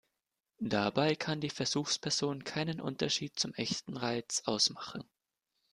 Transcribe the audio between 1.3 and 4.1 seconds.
die Versuchsperson keinen Unterschied zum echten